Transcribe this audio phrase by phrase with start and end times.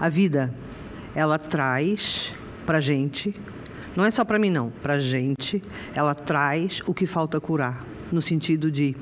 [0.00, 0.54] A vida,
[1.14, 2.32] ela traz
[2.64, 3.34] pra gente,
[3.96, 5.62] não é só para mim não, pra gente,
[5.94, 8.94] ela traz o que falta curar, no sentido de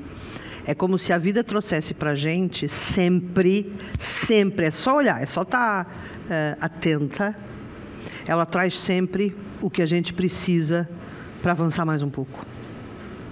[0.67, 5.43] é como se a vida trouxesse pra gente sempre, sempre, é só olhar, é só
[5.43, 5.91] estar tá,
[6.29, 7.33] é, atenta.
[8.27, 10.87] Ela traz sempre o que a gente precisa
[11.41, 12.45] para avançar mais um pouco.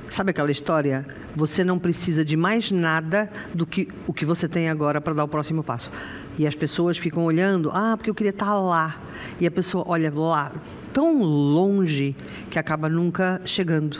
[0.09, 1.05] Sabe aquela história?
[1.35, 5.25] Você não precisa de mais nada do que o que você tem agora para dar
[5.25, 5.91] o próximo passo.
[6.37, 8.99] E as pessoas ficam olhando, ah, porque eu queria estar lá.
[9.39, 10.51] E a pessoa olha lá,
[10.93, 12.15] tão longe,
[12.49, 13.99] que acaba nunca chegando.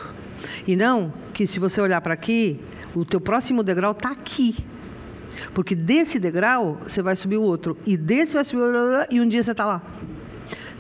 [0.68, 2.60] E não que se você olhar para aqui,
[2.94, 4.56] o teu próximo degrau está aqui.
[5.54, 7.78] Porque desse degrau você vai subir o outro.
[7.86, 9.16] E desse vai subir o outro.
[9.16, 9.82] E um dia você está lá.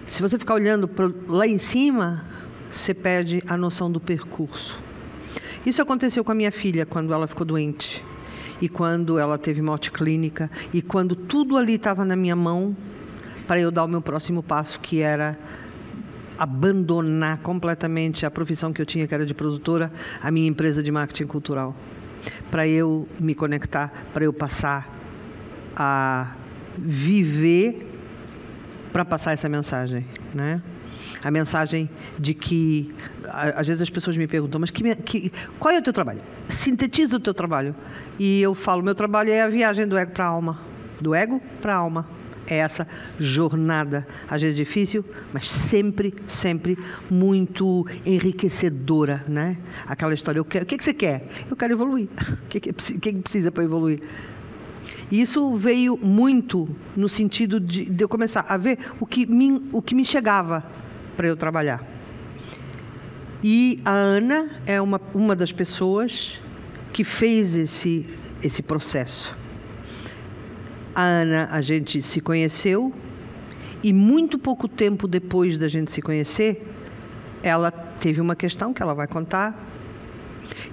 [0.06, 0.90] Se você ficar olhando
[1.28, 2.26] lá em cima,
[2.70, 4.78] você perde a noção do percurso.
[5.66, 8.04] Isso aconteceu com a minha filha quando ela ficou doente
[8.66, 12.76] e quando ela teve morte clínica e quando tudo ali estava na minha mão
[13.46, 15.38] para eu dar o meu próximo passo, que era
[16.36, 20.92] abandonar completamente a profissão que eu tinha, que era de produtora, a minha empresa de
[20.92, 21.76] marketing cultural,
[22.50, 24.92] para eu me conectar, para eu passar
[25.76, 26.36] a
[26.76, 27.88] viver
[28.92, 30.60] para passar essa mensagem, né?
[31.24, 32.94] A mensagem de que,
[33.28, 36.22] às vezes as pessoas me perguntam, mas que, que, qual é o teu trabalho?
[36.50, 37.76] Sintetiza o teu trabalho.
[38.20, 40.60] E eu falo, meu trabalho é a viagem do ego para a alma.
[41.02, 42.08] Do ego para a alma.
[42.48, 42.88] É essa
[43.20, 46.78] jornada, às vezes difícil, mas sempre, sempre
[47.10, 49.58] muito enriquecedora, né?
[49.88, 51.28] Aquela história, eu quero, o que, que você quer?
[51.50, 52.08] Eu quero evoluir.
[52.46, 54.00] O que, que, que precisa para evoluir?
[55.12, 59.62] E isso veio muito no sentido de, de eu começar a ver o que me,
[59.72, 60.64] o que me chegava
[61.16, 61.84] para eu trabalhar.
[63.44, 66.42] E a Ana é uma, uma das pessoas
[66.92, 68.06] que fez esse,
[68.42, 69.36] esse processo.
[70.94, 72.94] A Ana, a gente se conheceu
[73.84, 76.66] e muito pouco tempo depois da gente se conhecer,
[77.44, 79.64] ela teve uma questão que ela vai contar.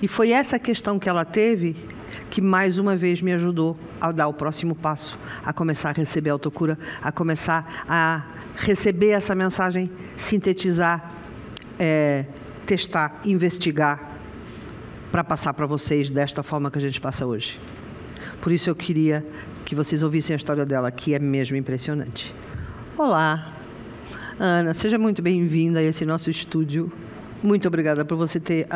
[0.00, 1.76] E foi essa questão que ela teve
[2.30, 6.30] que mais uma vez me ajudou a dar o próximo passo, a começar a receber
[6.30, 8.24] a autocura, a começar a
[8.56, 11.14] receber essa mensagem, sintetizar,
[11.78, 12.24] é,
[12.66, 14.10] testar, investigar,
[15.10, 17.60] para passar para vocês desta forma que a gente passa hoje.
[18.40, 19.24] Por isso eu queria
[19.64, 22.34] que vocês ouvissem a história dela, que é mesmo impressionante.
[22.96, 23.52] Olá,
[24.38, 26.90] Ana, seja muito bem-vinda a esse nosso estúdio
[27.42, 28.66] muito obrigada por você ter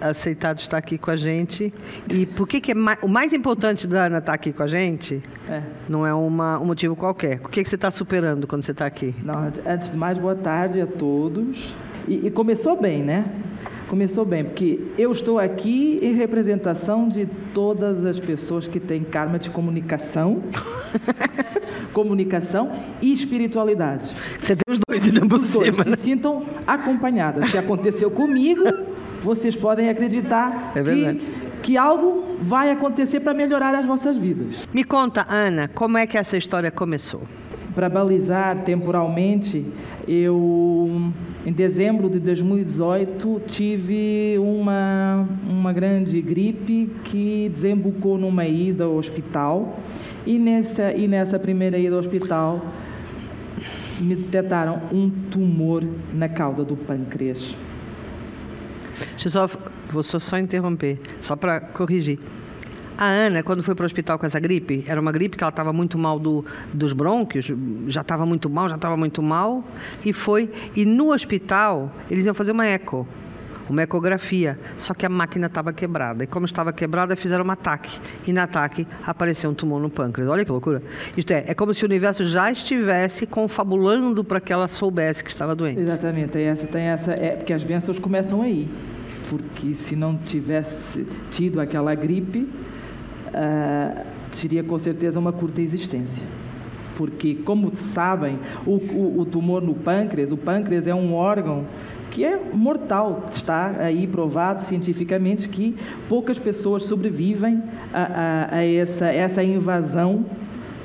[0.00, 1.72] aceitado estar aqui com a gente.
[2.12, 4.66] E por que, que é mais, o mais importante da Ana estar aqui com a
[4.66, 5.62] gente é.
[5.88, 7.40] não é uma, um motivo qualquer.
[7.44, 9.14] O que, que você está superando quando você está aqui?
[9.22, 11.74] Não, antes de mais, boa tarde a todos.
[12.06, 13.24] E, e começou bem, né?
[13.88, 19.38] Começou bem, porque eu estou aqui em representação de todas as pessoas que têm karma
[19.38, 20.42] de comunicação,
[21.94, 24.12] comunicação e espiritualidade.
[24.40, 25.64] Você tem os dois ainda por cima.
[25.64, 25.76] Dois.
[25.76, 25.96] Se né?
[25.96, 27.48] sintam acompanhadas.
[27.50, 28.64] Se aconteceu comigo,
[29.22, 31.26] vocês podem acreditar é que,
[31.62, 34.56] que algo vai acontecer para melhorar as vossas vidas.
[34.72, 37.22] Me conta, Ana, como é que essa história começou?
[37.76, 39.62] Para balizar temporalmente,
[40.08, 41.12] eu
[41.44, 49.78] em dezembro de 2018 tive uma, uma grande gripe que desembocou numa ida ao hospital
[50.24, 52.64] e nessa, e nessa primeira ida ao hospital
[54.00, 57.54] me detectaram um tumor na cauda do pâncreas.
[59.22, 59.50] Deixa
[59.90, 62.18] vou só interromper, só para corrigir.
[62.98, 65.50] A Ana, quando foi para o hospital com essa gripe, era uma gripe que ela
[65.50, 67.52] estava muito mal do, dos brônquios,
[67.88, 69.62] já estava muito mal, já estava muito mal,
[70.04, 70.50] e foi.
[70.74, 73.06] E no hospital, eles iam fazer uma eco,
[73.68, 76.24] uma ecografia, só que a máquina estava quebrada.
[76.24, 78.00] E como estava quebrada, fizeram um ataque.
[78.26, 80.30] E no ataque apareceu um tumor no pâncreas.
[80.30, 80.82] Olha que loucura.
[81.16, 85.30] Isto é, é como se o universo já estivesse confabulando para que ela soubesse que
[85.30, 85.80] estava doente.
[85.80, 88.70] Exatamente, tem essa, tem essa, é, porque as bênçãos começam aí.
[89.28, 92.48] Porque se não tivesse tido aquela gripe,
[93.36, 94.04] uh,
[94.40, 96.22] teria com certeza uma curta existência.
[96.96, 101.66] Porque, como sabem, o, o, o tumor no pâncreas, o pâncreas é um órgão
[102.10, 103.26] que é mortal.
[103.30, 105.76] Está aí provado cientificamente que
[106.08, 107.62] poucas pessoas sobrevivem
[107.92, 110.24] a, a, a essa, essa invasão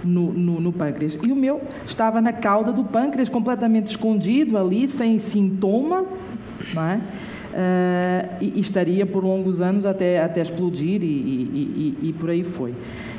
[0.03, 1.17] no, no, no, pâncreas.
[1.23, 6.05] E o meu estava na cauda do pâncreas, completamente escondido ali, sem sintoma,
[6.73, 7.01] não é?
[7.51, 12.43] Uh, e, e, estaria por longos anos até, até explodir e, e, e, por aí
[12.43, 12.73] foi.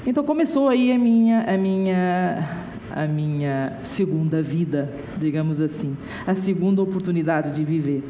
[0.07, 2.62] Então começou aí a minha, a minha,
[2.95, 5.97] a minha segunda vida, digamos assim,
[6.27, 8.03] a segunda oportunidade de viver.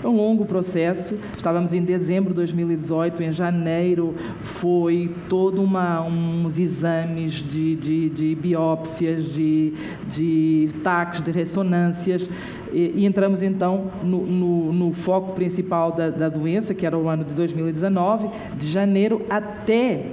[0.00, 6.58] Foi um longo processo, estávamos em dezembro de 2018, em janeiro foi todo uma, uns
[6.58, 9.74] exames de, de, de biópsias, de,
[10.08, 12.28] de taques, de ressonâncias,
[12.72, 17.08] e, e entramos então no, no, no foco principal da, da doença, que era o
[17.08, 20.06] ano de 2019, de janeiro até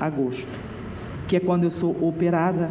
[0.00, 0.52] agosto,
[1.28, 2.70] que é quando eu sou operada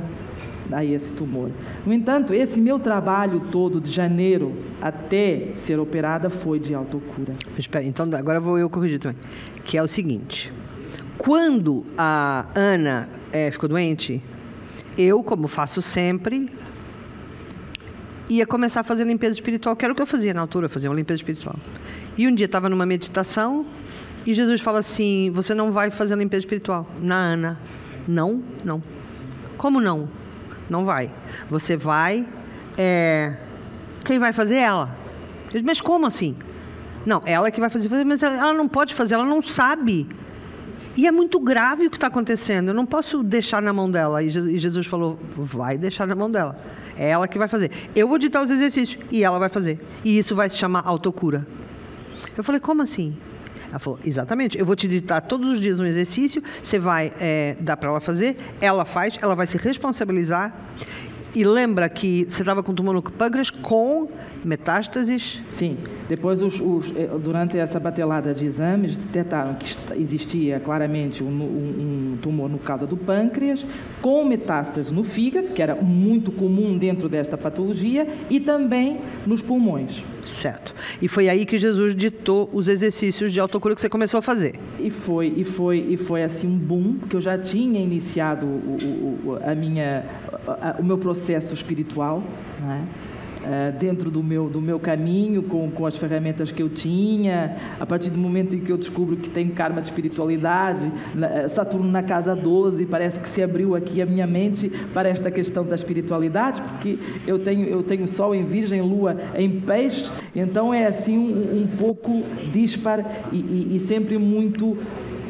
[0.72, 1.52] a esse tumor.
[1.86, 7.34] No entanto, esse meu trabalho todo de janeiro até ser operada foi de autocura.
[7.58, 9.18] Espera, então agora vou eu corrigir também,
[9.66, 10.52] que é o seguinte:
[11.18, 14.22] quando a Ana é, ficou doente,
[14.98, 16.50] eu, como faço sempre,
[18.30, 20.88] ia começar a fazer limpeza espiritual, que era o que eu fazia na altura, fazer
[20.88, 21.56] uma limpeza espiritual.
[22.18, 23.66] E um dia estava numa meditação
[24.26, 27.60] e Jesus fala assim: Você não vai fazer limpeza espiritual na Ana.
[28.08, 28.82] Não, não.
[29.58, 30.10] Como não?
[30.70, 31.12] Não vai.
[31.50, 32.26] Você vai.
[32.78, 33.36] É...
[34.06, 34.96] Quem vai fazer é ela.
[35.54, 36.36] Eu mas como assim?
[37.06, 40.08] Não, ela que vai fazer, mas ela não pode fazer, ela não sabe.
[40.96, 42.70] E é muito grave o que está acontecendo.
[42.70, 44.22] Eu não posso deixar na mão dela.
[44.22, 46.58] E Jesus falou: vai deixar na mão dela.
[46.98, 47.72] É ela que vai fazer.
[47.96, 49.80] Eu vou ditar os exercícios e ela vai fazer.
[50.04, 51.48] E isso vai se chamar autocura.
[52.38, 53.18] Eu falei: como assim?
[53.74, 57.58] Ela falou, exatamente, eu vou te ditar todos os dias um exercício, você vai é,
[57.60, 60.56] dar para ela fazer, ela faz, ela vai se responsabilizar.
[61.34, 64.08] E lembra que você estava com tumor no pâncreas com
[64.44, 65.42] metástases?
[65.52, 65.78] Sim.
[66.08, 72.14] Depois, os, os, eh, durante essa batelada de exames, detectaram que existia claramente um, um,
[72.14, 73.66] um tumor no caldo do pâncreas,
[74.02, 80.04] com metástases no fígado, que era muito comum dentro desta patologia, e também nos pulmões.
[80.26, 80.74] Certo.
[81.02, 84.56] E foi aí que Jesus ditou os exercícios de autocura que você começou a fazer.
[84.80, 89.20] E foi, e foi, e foi assim um boom, porque eu já tinha iniciado o,
[89.26, 90.06] o, a minha,
[90.48, 92.24] a, o meu processo espiritual,
[92.62, 92.88] né?
[93.46, 97.58] Eh, dentro do meu, do meu caminho, com, com as ferramentas que eu tinha.
[97.78, 100.90] A partir do momento em que eu descubro que tem karma de espiritualidade,
[101.22, 105.30] eh, Saturno na casa 12, parece que se abriu aqui a minha mente para esta
[105.30, 106.98] questão da espiritualidade, porque
[107.28, 111.68] eu tenho, eu tenho Sol em Virgem, Lua em Peixe, então é assim um, um
[111.78, 112.24] pouco
[112.54, 114.78] dispar e, e, e sempre muito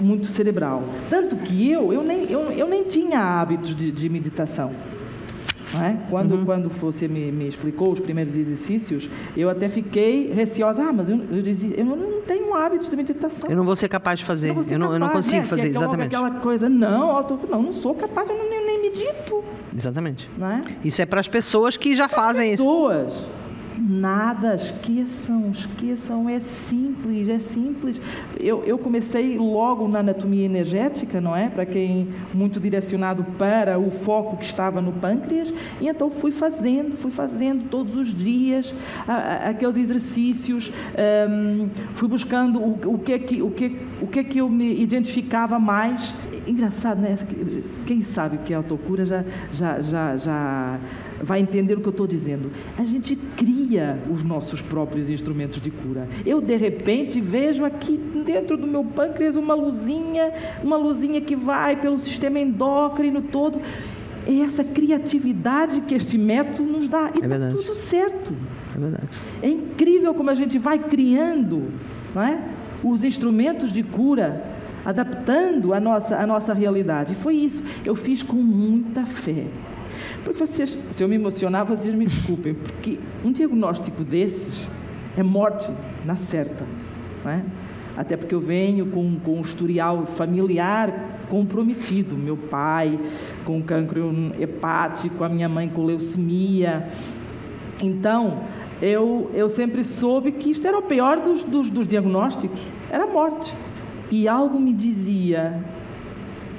[0.01, 0.83] muito cerebral.
[1.09, 4.71] Tanto que eu, eu, nem, eu, eu nem tinha hábitos de, de meditação.
[5.81, 5.97] É?
[6.09, 6.45] Quando, uhum.
[6.45, 10.83] quando você me, me, explicou os primeiros exercícios, eu até fiquei receosa.
[10.83, 13.49] Ah, mas eu, eu dizia, eu não tenho um hábito de meditação.
[13.49, 14.53] Eu não vou ser capaz de fazer.
[14.53, 15.43] Não eu, não, capaz, eu não consigo né?
[15.43, 16.07] fazer, que, exatamente.
[16.07, 19.43] Aquela coisa, não, eu tô, não, não sou capaz, eu não, nem, nem medito.
[19.75, 20.29] Exatamente.
[20.37, 20.63] Não é?
[20.83, 23.07] Isso é para as pessoas que já fazem pessoas.
[23.07, 23.13] isso.
[23.13, 23.42] Pessoas.
[23.79, 27.99] Nada, esqueçam, esqueçam, é simples, é simples.
[28.39, 31.49] Eu, eu comecei logo na anatomia energética, não é?
[31.49, 36.97] Para quem muito direcionado para o foco que estava no pâncreas, e então fui fazendo,
[36.97, 38.73] fui fazendo todos os dias
[39.07, 40.71] a, a, aqueles exercícios,
[41.29, 44.49] um, fui buscando o, o, que é que, o, que, o que é que eu
[44.49, 46.13] me identificava mais.
[46.45, 47.17] Engraçado, né?
[47.85, 50.79] Quem sabe o que é autocura já, já, já, já
[51.21, 52.51] vai entender o que eu estou dizendo.
[52.77, 56.07] A gente cria os nossos próprios instrumentos de cura.
[56.25, 61.77] Eu, de repente, vejo aqui dentro do meu pâncreas uma luzinha, uma luzinha que vai
[61.77, 63.61] pelo sistema endócrino todo.
[64.27, 67.11] É essa criatividade que este método nos dá.
[67.15, 68.33] E está é tudo certo.
[68.75, 69.21] É verdade.
[69.41, 71.71] É incrível como a gente vai criando
[72.13, 72.39] não é?
[72.83, 74.52] os instrumentos de cura
[74.85, 77.13] adaptando a nossa, a nossa realidade.
[77.13, 77.63] E foi isso.
[77.85, 79.45] Eu fiz com muita fé.
[80.23, 84.67] Porque vocês, se eu me emocionar, vocês me desculpem, porque um diagnóstico desses
[85.17, 85.69] é morte
[86.05, 86.65] na certa.
[87.25, 87.41] É?
[87.95, 92.17] Até porque eu venho com, com um historial familiar comprometido.
[92.17, 92.99] Meu pai
[93.45, 96.87] com cancro hepático, a minha mãe com leucemia.
[97.81, 98.43] Então,
[98.81, 103.07] eu, eu sempre soube que isto era o pior dos, dos, dos diagnósticos, era a
[103.07, 103.53] morte.
[104.13, 105.59] E algo me dizia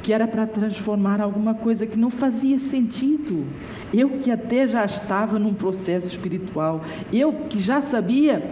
[0.02, 3.46] que era para transformar alguma coisa que não fazia sentido.
[3.92, 6.82] Eu que até já estava num processo espiritual,
[7.12, 8.42] eu que já sabia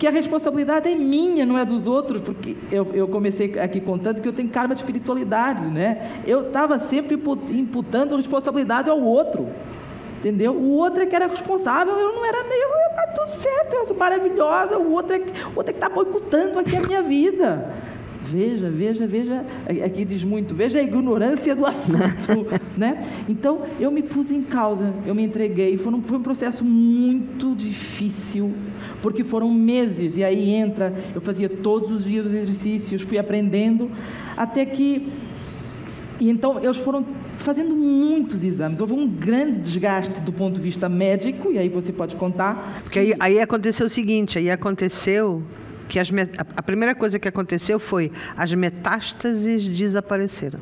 [0.00, 4.20] que a responsabilidade é minha, não é dos outros, porque eu, eu comecei aqui contando
[4.20, 6.20] que eu tenho karma de espiritualidade, né?
[6.26, 9.48] Eu estava sempre imputando responsabilidade ao outro,
[10.18, 10.54] entendeu?
[10.56, 13.86] O outro é que era responsável, eu não era nem eu, está tudo certo, eu
[13.86, 17.83] sou maravilhosa, o outro é que está é que tá boicotando aqui a minha vida.
[18.26, 19.44] Veja, veja, veja,
[19.84, 22.34] aqui diz muito, veja a ignorância do assunto,
[22.76, 23.04] né?
[23.28, 27.54] Então, eu me pus em causa, eu me entreguei, foi um, foi um processo muito
[27.54, 28.52] difícil,
[29.02, 33.90] porque foram meses, e aí entra, eu fazia todos os dias os exercícios, fui aprendendo,
[34.36, 35.12] até que,
[36.18, 37.04] e então, eles foram
[37.38, 38.80] fazendo muitos exames.
[38.80, 42.80] Houve um grande desgaste do ponto de vista médico, e aí você pode contar.
[42.82, 45.42] Porque aí, aí aconteceu o seguinte, aí aconteceu
[45.88, 46.08] que as,
[46.56, 50.60] a primeira coisa que aconteceu foi as metástases desapareceram.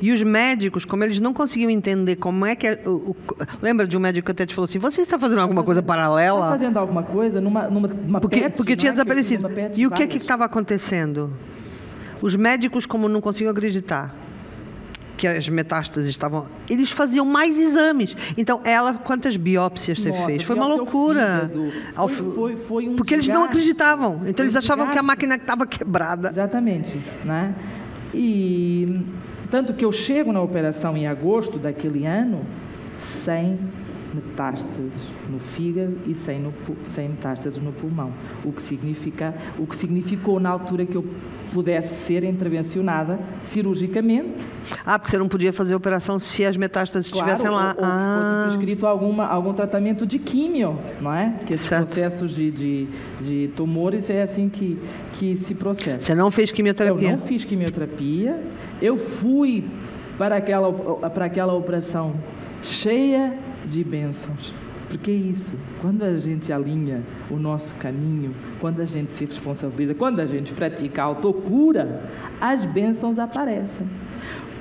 [0.00, 2.66] E os médicos, como eles não conseguiam entender como é que.
[2.66, 3.16] É, o, o,
[3.62, 6.38] lembra de um médico que até te falou assim: você está fazendo alguma coisa paralela?
[6.38, 8.92] Está fazendo alguma coisa numa, numa, numa porque, PET, porque tinha é?
[8.92, 9.48] desaparecido.
[9.76, 11.32] E o que estava acontecendo?
[12.20, 14.21] Os médicos, como não conseguiam acreditar
[15.22, 16.48] que as metástases estavam.
[16.68, 18.16] Eles faziam mais exames.
[18.36, 20.42] Então, ela, quantas biópsias você Nossa, fez?
[20.42, 21.48] Foi uma loucura.
[21.94, 24.22] Foi, foi, foi um Porque desgaste, eles não acreditavam.
[24.26, 24.92] Então, eles achavam desgaste.
[24.94, 26.30] que a máquina estava quebrada.
[26.30, 27.00] Exatamente.
[27.24, 27.54] Né?
[28.12, 29.00] E
[29.48, 32.44] tanto que eu chego na operação em agosto daquele ano
[32.98, 33.60] sem
[34.14, 36.52] metástases no fígado e sem, no,
[36.84, 38.12] sem metástases no pulmão.
[38.44, 41.04] O que, significa, o que significou na altura que eu
[41.52, 44.46] pudesse ser intervencionada cirurgicamente.
[44.84, 47.74] Ah, porque você não podia fazer a operação se as metástases claro, estivessem lá.
[47.76, 48.44] Ou, ou ah.
[48.44, 51.34] fosse prescrito alguma, algum tratamento de químio, não é?
[51.46, 51.86] Que esses certo.
[51.86, 52.88] processos de, de,
[53.20, 54.78] de, tumores é assim que,
[55.14, 56.00] que se processa.
[56.00, 57.10] Você não fez quimioterapia?
[57.10, 58.42] Eu não fiz quimioterapia.
[58.80, 59.64] Eu fui
[60.16, 60.72] para aquela,
[61.10, 62.14] para aquela operação
[62.62, 64.54] cheia de bênçãos.
[64.88, 69.94] Porque é isso, quando a gente alinha o nosso caminho, quando a gente se responsabiliza,
[69.94, 72.02] quando a gente pratica a autocura,
[72.38, 73.86] as bênçãos aparecem.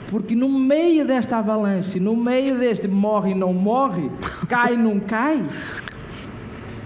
[0.07, 4.09] Porque no meio desta avalanche, no meio deste morre não morre,
[4.47, 5.43] cai não cai,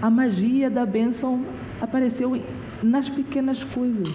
[0.02, 1.44] a magia da bênção
[1.80, 2.40] apareceu
[2.82, 4.12] nas pequenas coisas.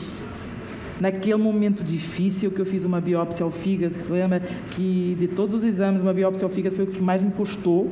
[1.02, 4.40] Naquele momento difícil que eu fiz uma biópsia ao fígado, você lembra
[4.70, 7.92] que de todos os exames, uma biópsia ao fígado foi o que mais me custou,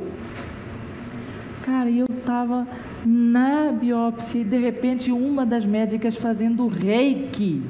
[1.64, 2.66] Cara, eu estava
[3.04, 7.62] na biópsia e de repente uma das médicas fazendo reiki.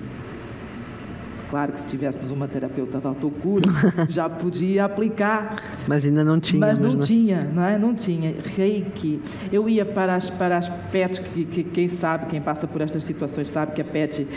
[1.50, 3.64] Claro que se tivéssemos uma terapeuta da autocura,
[4.09, 5.61] já podia aplicar.
[5.88, 6.61] Mas ainda não tinha.
[6.61, 7.76] Mas não, tinha, não é?
[7.76, 8.35] Não tinha.
[8.54, 9.20] Reiki.
[9.52, 13.02] Eu ia para as, para as PETs, que, que quem sabe, quem passa por estas
[13.02, 14.28] situações sabe que a PET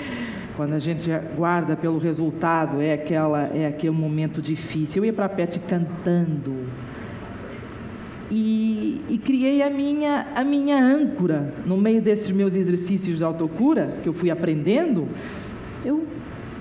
[0.56, 5.02] quando a gente guarda pelo resultado, é, aquela, é aquele momento difícil.
[5.02, 6.68] Eu ia para a PET cantando,
[8.36, 13.98] e, e, criei a minha, a minha âncora no meio desses meus exercícios de autocura
[14.02, 15.08] que eu fui aprendendo.
[15.86, 16.08] Eu,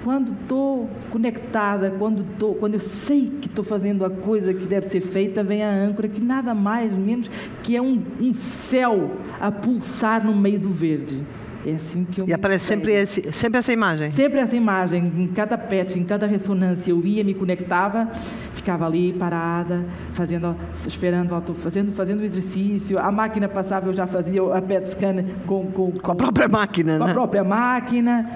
[0.04, 4.86] quando estou conectada, quando, tô, quando eu sei que estou fazendo a coisa que deve
[4.86, 7.30] ser feita, vem a âncora, que nada mais menos
[7.62, 11.22] que é um, um céu a pulsar no meio do verde.
[11.64, 14.10] É assim que eu E aparece sempre, esse, sempre essa imagem?
[14.10, 15.12] Sempre essa imagem.
[15.16, 18.10] Em cada PET, em cada ressonância, eu ia, me conectava,
[18.52, 22.98] ficava ali parada, fazendo, esperando, fazendo, fazendo o exercício.
[22.98, 26.98] A máquina passava, eu já fazia a PET scan com, com, com a própria máquina,
[26.98, 27.10] com né?
[27.10, 28.28] a própria máquina.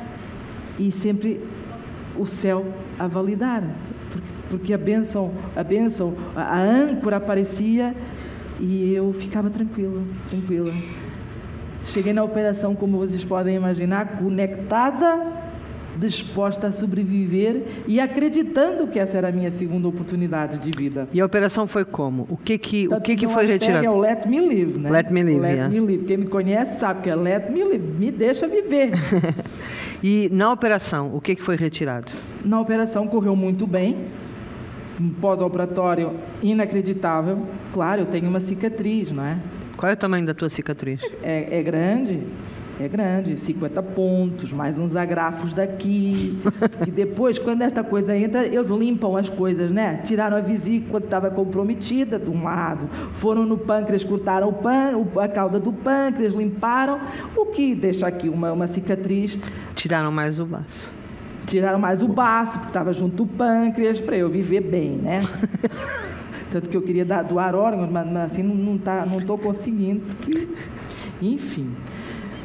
[0.78, 1.40] E sempre
[2.16, 2.64] o céu
[2.99, 3.64] a validar.
[4.49, 7.95] Porque a bênção, a bênção, a âncora aparecia
[8.61, 10.73] e eu ficava tranquila, tranquila.
[11.86, 15.32] Cheguei na operação, como vocês podem imaginar, conectada,
[15.96, 21.08] disposta a sobreviver e acreditando que essa era a minha segunda oportunidade de vida.
[21.12, 22.26] E a operação foi como?
[22.28, 23.84] O que que, o que, que foi retirado?
[23.84, 24.90] É o Let Me Live, né?
[24.90, 25.68] Let Me Live, Let.
[25.68, 26.04] Me Live.
[26.04, 28.90] Quem me conhece sabe que é Let Me Live, me deixa viver.
[30.02, 32.12] e na operação, o que que foi retirado?
[32.44, 33.96] Na operação correu muito bem.
[35.00, 37.42] Um pós-operatório inacreditável.
[37.72, 39.38] Claro, eu tenho uma cicatriz, não é?
[39.76, 41.00] Qual é o tamanho da tua cicatriz?
[41.23, 42.23] É, é grande,
[42.80, 46.40] é grande, 50 pontos, mais uns agrafos daqui.
[46.87, 50.00] e depois, quando esta coisa entra, eles limpam as coisas, né?
[50.04, 55.06] Tiraram a vesícula que estava comprometida de um lado, foram no pâncreas, cortaram o pân,
[55.21, 56.99] a cauda do pâncreas, limparam,
[57.37, 59.38] o que deixa aqui uma, uma cicatriz.
[59.75, 60.92] Tiraram mais o baço.
[61.47, 65.23] Tiraram mais o baço, porque estava junto o pâncreas, para eu viver bem, né?
[66.50, 70.00] Tanto que eu queria dar, doar órgãos, mas, mas assim não estou tá, não conseguindo,
[70.00, 70.48] porque,
[71.20, 71.70] enfim.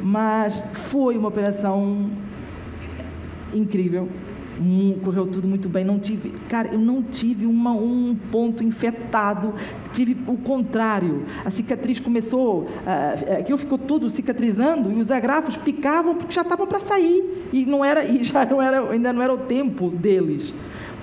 [0.02, 2.10] Mas foi uma operação
[3.54, 4.08] incrível,
[5.02, 5.84] correu tudo muito bem.
[5.84, 9.54] Não tive, cara, eu não tive uma, um ponto infectado,
[9.92, 11.24] tive o contrário.
[11.44, 16.66] A cicatriz começou, uh, aquilo ficou tudo cicatrizando e os agrafos picavam porque já estavam
[16.66, 20.54] para sair e não era, e já não era, ainda não era o tempo deles.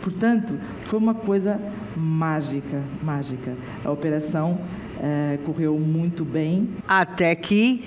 [0.01, 0.53] Portanto,
[0.84, 1.60] foi uma coisa
[2.00, 3.56] mágica, mágica.
[3.84, 4.60] A operação
[5.01, 6.70] é, correu muito bem.
[6.88, 7.84] Até que.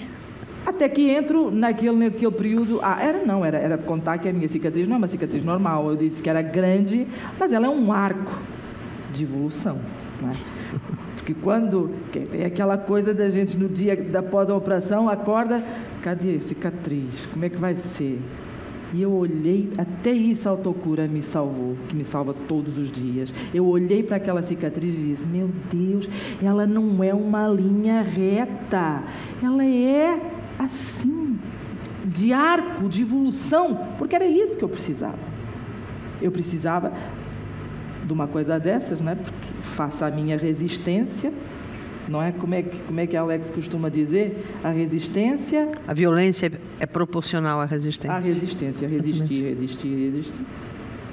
[0.64, 2.78] Até que entro naquele, naquele período.
[2.82, 5.90] Ah, era não, era, era contar que a minha cicatriz não é uma cicatriz normal.
[5.90, 7.06] Eu disse que era grande,
[7.38, 8.38] mas ela é um arco
[9.12, 9.80] de evolução.
[10.20, 10.32] Né?
[11.16, 11.90] Porque quando
[12.30, 15.62] tem aquela coisa da gente no dia da pós-operação, acorda,
[16.00, 17.26] cadê a cicatriz?
[17.32, 18.20] Como é que vai ser?
[18.92, 23.32] E eu olhei, até isso a autocura me salvou, que me salva todos os dias.
[23.54, 26.08] Eu olhei para aquela cicatriz e disse: Meu Deus,
[26.42, 29.02] ela não é uma linha reta,
[29.42, 30.20] ela é
[30.58, 31.38] assim,
[32.04, 35.18] de arco, de evolução, porque era isso que eu precisava.
[36.20, 36.92] Eu precisava
[38.04, 39.14] de uma coisa dessas, né?
[39.14, 41.32] Porque faça a minha resistência
[42.12, 42.30] não é?
[42.30, 44.44] Como é que, como é que Alex costuma dizer?
[44.62, 45.72] A resistência.
[45.88, 48.12] A violência é proporcional à resistência.
[48.12, 50.46] A resistência, resistir, resistir, resistir.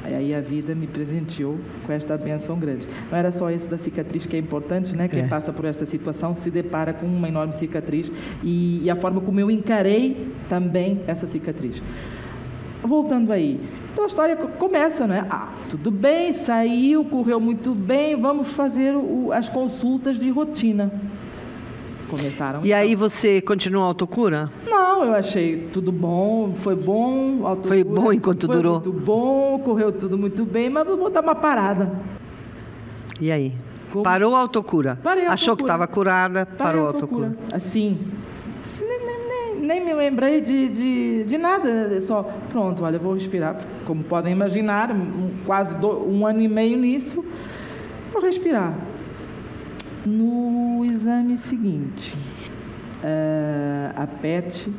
[0.04, 2.88] Aí a vida me presenteou com esta benção grande.
[3.12, 5.08] Não era só esse da cicatriz que é importante, né?
[5.08, 5.28] Quem é.
[5.28, 8.12] passa por esta situação se depara com uma enorme cicatriz
[8.44, 11.82] e, e a forma como eu encarei também essa cicatriz.
[12.82, 13.60] Voltando aí,
[13.92, 15.26] então a história começa, né?
[15.30, 20.92] Ah, tudo bem, saiu, correu muito bem, vamos fazer o, as consultas de rotina.
[22.10, 22.62] Começaram.
[22.64, 22.80] E então.
[22.80, 24.52] aí você continua a autocura?
[24.68, 27.46] Não, eu achei tudo bom, foi bom.
[27.46, 28.74] Autocura, foi bom enquanto foi durou?
[28.74, 31.92] Muito bom, correu tudo muito bem, mas vou dar uma parada.
[33.22, 33.54] E aí?
[33.92, 34.04] Como?
[34.04, 34.98] Parou a autocura?
[35.04, 35.56] Parei a Achou autocura.
[35.58, 37.28] que estava curada, Parei parou a autocura.
[37.28, 37.56] autocura.
[37.56, 38.00] Assim,
[39.70, 44.90] nem me lembrei de, de, de nada, só, pronto, olha, vou respirar, como podem imaginar,
[44.90, 47.24] um, quase do, um ano e meio nisso,
[48.12, 48.76] vou respirar.
[50.04, 52.18] No exame seguinte,
[53.04, 54.74] uh, a PET,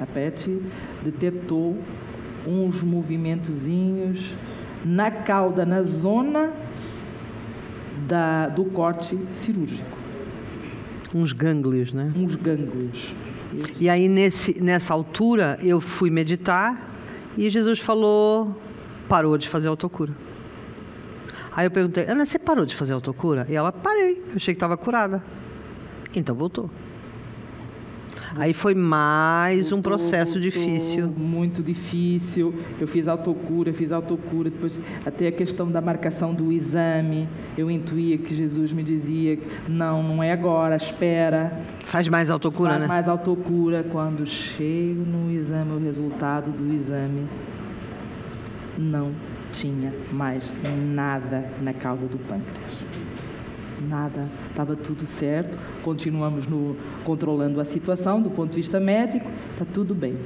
[0.00, 0.60] a PET
[1.04, 1.78] detectou
[2.44, 4.34] uns movimentozinhos
[4.84, 6.52] na cauda, na zona
[8.08, 9.96] da, do corte cirúrgico.
[11.14, 12.12] Uns gânglios, né?
[12.16, 13.14] Uns gânglios.
[13.78, 16.90] E aí, nesse, nessa altura, eu fui meditar
[17.36, 18.56] e Jesus falou:
[19.08, 20.12] parou de fazer autocura.
[21.52, 23.46] Aí eu perguntei: Ana, você parou de fazer autocura?
[23.48, 25.22] E ela: parei, eu achei que estava curada.
[26.14, 26.70] Então voltou.
[28.38, 31.08] Aí foi mais um processo difícil.
[31.08, 32.54] Muito difícil.
[32.78, 37.26] Eu fiz autocura, fiz autocura, depois até a questão da marcação do exame.
[37.56, 41.60] Eu intuía que Jesus me dizia: não, não é agora, espera.
[41.86, 42.86] Faz mais autocura, Faz né?
[42.86, 43.84] mais autocura.
[43.90, 47.26] Quando chego no exame, o resultado do exame
[48.76, 49.12] não
[49.50, 50.52] tinha mais
[50.94, 52.85] nada na cauda do pâncreas
[53.82, 59.64] nada, estava tudo certo, continuamos no, controlando a situação do ponto de vista médico, está
[59.72, 60.16] tudo bem.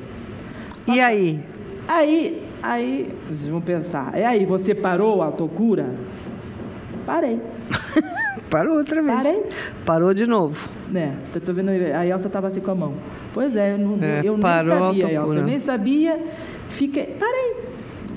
[0.87, 1.41] E aí?
[1.89, 5.95] Aí, aí, vocês vão pensar, e aí, você parou a autocura?
[7.05, 7.41] Parei.
[8.51, 9.15] Parou outra vez.
[9.15, 9.45] Parei.
[9.87, 10.69] Parou de novo.
[10.89, 12.95] Né, tô vendo, a Elsa estava assim com a mão.
[13.33, 16.25] Pois é, eu, não, é, eu nem sabia, Elsa, eu nem sabia,
[16.71, 17.57] fiquei, parei.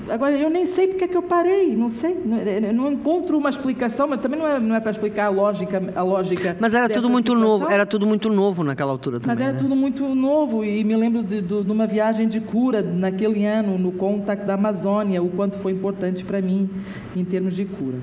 [0.08, 2.16] Agora, eu nem sei porque é que eu parei, não sei.
[2.24, 5.82] Não, não encontro uma explicação, mas também não é, não é para explicar a lógica.
[5.94, 7.58] A lógica mas era tudo muito situação.
[7.58, 9.36] novo, era tudo muito novo naquela altura também.
[9.36, 9.58] Mas era né?
[9.58, 13.78] tudo muito novo, e me lembro de, de, de, uma viagem de cura naquele ano,
[13.78, 16.68] no Contact da Amazônia, o quanto foi importante para mim
[17.16, 17.98] em termos de cura.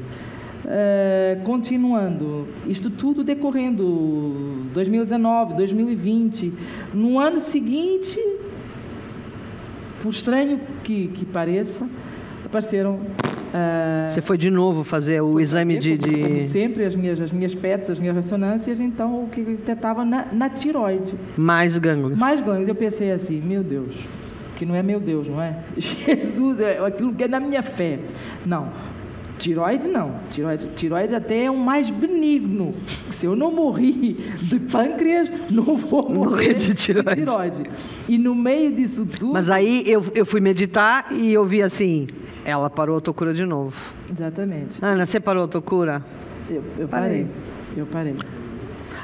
[0.63, 6.53] Uh, continuando, isto tudo decorrendo 2019, 2020.
[6.93, 8.19] No ano seguinte,
[10.01, 11.87] por estranho que, que pareça,
[12.45, 12.95] apareceram.
[12.95, 16.95] Uh, Você foi de novo fazer o exame fazer, de, como, de, como, sempre, as
[16.95, 21.13] minhas, as minhas PETs, as minhas ressonâncias, então o que detectava na, na tiroide.
[21.37, 22.17] Mais gânglios.
[22.17, 22.69] Mais gânglios.
[22.69, 23.93] Eu pensei assim, meu Deus,
[24.55, 25.57] que não é meu Deus, não é?
[25.77, 27.99] Jesus, é aquilo que é na minha fé.
[28.45, 28.69] Não.
[29.41, 30.19] Tiroide não.
[30.29, 32.75] Tiroide, tiroide até é um mais benigno.
[33.09, 37.09] Se eu não morri de pâncreas, não vou morrer de tiroide.
[37.09, 37.63] de tiroide.
[38.07, 39.33] E no meio disso tudo.
[39.33, 42.07] Mas aí eu, eu fui meditar e eu vi assim:
[42.45, 43.75] ela parou a autocura de novo.
[44.11, 44.77] Exatamente.
[44.79, 46.05] Ana, você parou a autocura?
[46.47, 47.25] Eu, eu parei.
[47.25, 47.27] parei.
[47.75, 48.15] Eu parei.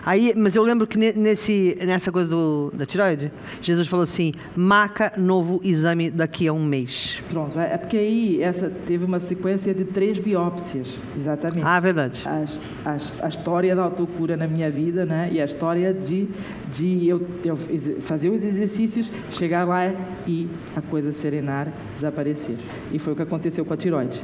[0.08, 3.30] Aí, mas eu lembro que nesse, nessa coisa do, da tiroide,
[3.62, 7.22] Jesus falou assim: marca novo exame daqui a um mês.
[7.30, 11.66] Pronto, é porque aí essa teve uma sequência de três biópsias, exatamente.
[11.68, 12.24] Ah, verdade.
[12.26, 15.28] As, as, a história da autocura na minha vida, né?
[15.30, 16.30] E a história de,
[16.72, 17.58] de eu, eu
[18.00, 19.94] fazer os exercícios, chegar lá
[20.26, 22.56] e a coisa serenar, desaparecer.
[22.94, 24.22] E foi o que aconteceu com a tiroide.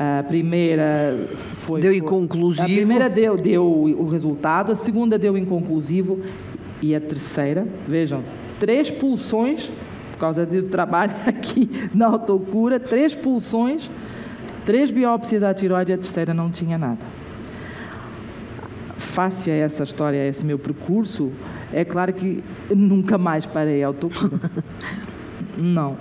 [0.00, 1.28] A primeira
[1.66, 1.80] foi.
[1.80, 2.62] Deu inconclusivo.
[2.62, 6.20] A primeira deu, deu o resultado, a segunda deu inconclusivo
[6.80, 8.22] e a terceira, vejam,
[8.60, 9.70] três pulsões,
[10.12, 13.90] por causa do trabalho aqui na autocura, três pulsões,
[14.64, 17.04] três biópsias da tiroide e a terceira não tinha nada.
[18.96, 21.32] Face a essa história, a esse meu percurso,
[21.72, 24.38] é claro que nunca mais parei a autocura.
[25.56, 25.96] não.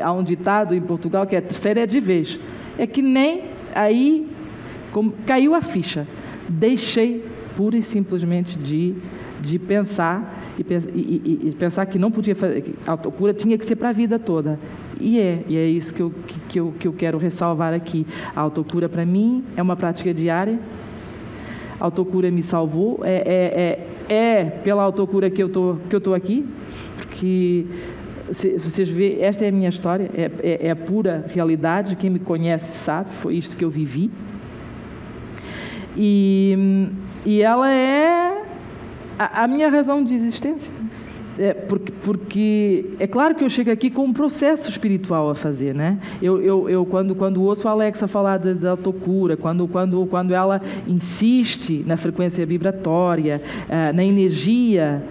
[0.00, 2.38] Há um ditado em Portugal que é terceira é de vez
[2.78, 4.28] é que nem aí
[4.92, 6.06] como, caiu a ficha.
[6.48, 7.24] Deixei
[7.56, 8.94] pura e simplesmente de,
[9.40, 10.62] de pensar e,
[10.94, 13.92] e, e, pensar que não podia fazer, que a autocura tinha que ser para a
[13.92, 14.58] vida toda.
[15.00, 16.12] E é, e é isso que eu,
[16.48, 18.06] que, eu, que eu quero ressalvar aqui.
[18.34, 20.58] A autocura, para mim, é uma prática diária.
[21.80, 23.00] A autocura me salvou.
[23.02, 26.46] É, é, é, é pela autocura que eu tô, que eu estou aqui,
[26.96, 27.66] porque
[28.28, 31.96] vocês veem, esta é a minha história, é, é, é, a pura realidade.
[31.96, 34.10] Quem me conhece sabe, foi isto que eu vivi.
[35.96, 36.88] E,
[37.24, 38.42] e ela é
[39.18, 40.72] a, a minha razão de existência.
[41.38, 45.74] É porque, porque, é claro que eu chego aqui com um processo espiritual a fazer,
[45.74, 45.98] né?
[46.20, 50.60] Eu, eu, eu quando, quando ouço a Alexa falar da autocura, quando, quando, quando ela
[50.86, 55.02] insiste na frequência vibratória, uh, na energia,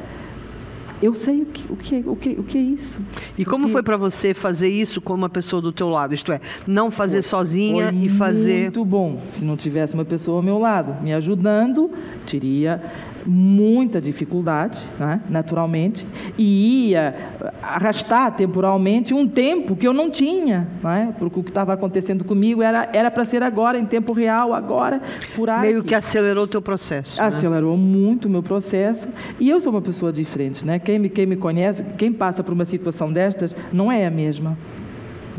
[1.01, 3.01] eu sei o que, o que, o que, o que é isso.
[3.37, 6.13] E como foi para você fazer isso com uma pessoa do teu lado?
[6.13, 8.63] Isto é, não fazer foi, sozinha foi e fazer.
[8.63, 9.21] Muito bom.
[9.27, 11.89] Se não tivesse uma pessoa ao meu lado me ajudando,
[12.25, 12.81] teria
[13.25, 16.05] muita dificuldade, né, naturalmente,
[16.37, 17.15] e ia
[17.61, 22.61] arrastar temporalmente um tempo que eu não tinha, né, porque o que estava acontecendo comigo
[22.61, 25.01] era era para ser agora, em tempo real, agora,
[25.35, 25.69] por aí.
[25.69, 27.19] Meio que acelerou o teu processo.
[27.19, 27.27] Né?
[27.27, 27.83] Acelerou né?
[27.83, 29.07] muito o meu processo,
[29.39, 30.79] e eu sou uma pessoa diferente, né?
[30.79, 34.57] Quem me, quem me conhece, quem passa por uma situação destas, não é a mesma.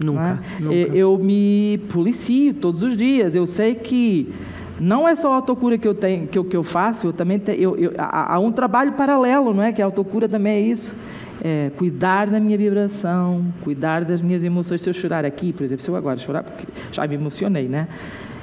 [0.03, 0.41] Nunca, né?
[0.61, 0.75] nunca.
[0.75, 4.33] Eu me policio todos os dias, eu sei que
[4.83, 7.39] não é só a autocura que eu tenho, que eu, que eu faço, eu também
[7.39, 9.73] tenho, eu, eu, há, há, um trabalho paralelo, não é?
[9.73, 10.93] Que a autocura também é isso.
[11.41, 14.81] É, cuidar da minha vibração, cuidar das minhas emoções.
[14.83, 17.87] Se eu chorar aqui, por exemplo, se eu agora chorar, porque já me emocionei, né?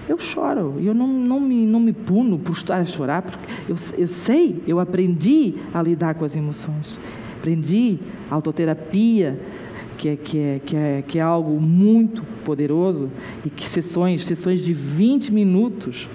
[0.07, 3.75] Eu choro, eu não, não, me, não me puno por estar a chorar, porque eu,
[3.97, 6.97] eu sei, eu aprendi a lidar com as emoções.
[7.37, 7.99] Aprendi
[8.31, 9.37] a autoterapia,
[9.97, 13.09] que é, que é, que é, que é algo muito poderoso,
[13.45, 16.07] e que sessões, sessões de 20 minutos,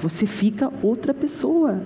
[0.00, 1.80] você fica outra pessoa.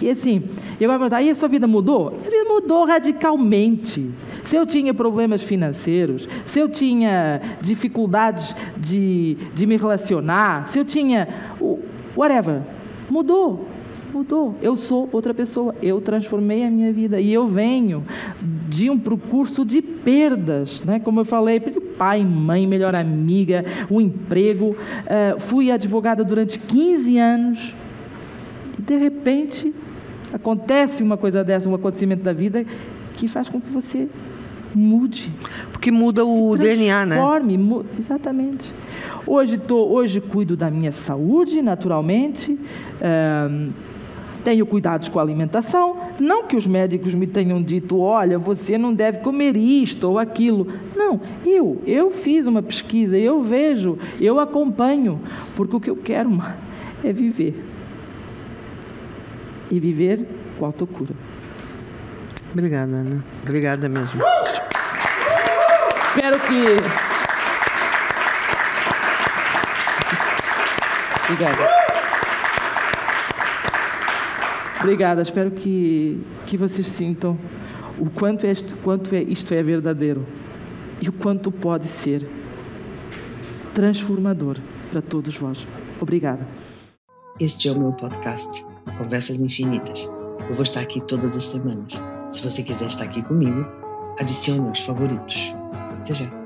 [0.00, 0.42] E assim,
[0.80, 2.10] e agora perguntar, e a sua vida mudou?
[2.10, 4.10] Minha vida mudou radicalmente.
[4.42, 10.84] Se eu tinha problemas financeiros, se eu tinha dificuldades de, de me relacionar, se eu
[10.84, 11.28] tinha.
[12.16, 12.62] whatever,
[13.08, 13.68] mudou
[14.12, 14.54] mudou.
[14.60, 15.74] Eu sou outra pessoa.
[15.82, 17.20] Eu transformei a minha vida.
[17.20, 18.04] E eu venho
[18.68, 21.00] de um percurso de perdas, né?
[21.00, 21.60] como eu falei,
[22.02, 24.70] pai, mãe, melhor amiga, um emprego.
[24.74, 27.74] Uh, fui advogada durante 15 anos.
[28.76, 29.72] E de repente
[30.32, 32.66] acontece uma coisa dessa, um acontecimento da vida
[33.14, 34.08] que faz com que você
[34.74, 35.32] mude.
[35.70, 37.16] Porque muda o DNA, né?
[37.56, 38.74] Mu exatamente.
[39.24, 42.50] Hoje, tô, hoje cuido da minha saúde, naturalmente.
[42.50, 43.70] Uh,
[44.42, 48.94] tenho cuidados com a alimentação, não que os médicos me tenham dito, olha, você não
[48.94, 50.72] deve comer isto ou aquilo.
[50.96, 55.20] Não, eu, eu fiz uma pesquisa, eu vejo, eu acompanho,
[55.56, 56.30] porque o que eu quero
[57.02, 57.54] é viver.
[59.70, 60.26] E viver
[60.58, 61.14] com autocura.
[62.52, 63.24] Obrigada, Ana.
[63.42, 64.22] Obrigada mesmo.
[66.14, 66.76] Espero que.
[71.24, 71.81] Obrigada.
[74.82, 77.38] Obrigada, espero que, que vocês sintam
[77.98, 80.26] o quanto, é, quanto é, isto é verdadeiro
[81.00, 82.28] e o quanto pode ser
[83.74, 84.58] transformador
[84.90, 85.66] para todos vós.
[86.00, 86.46] Obrigada.
[87.40, 88.64] Este é o meu podcast,
[88.98, 90.12] Conversas Infinitas.
[90.48, 92.02] Eu vou estar aqui todas as semanas.
[92.30, 93.66] Se você quiser estar aqui comigo,
[94.20, 95.54] adicione aos favoritos.
[96.00, 96.41] Até já.